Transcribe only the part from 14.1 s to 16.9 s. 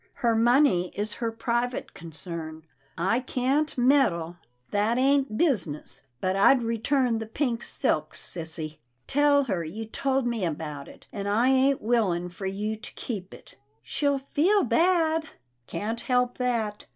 feel bad."" Can't help that.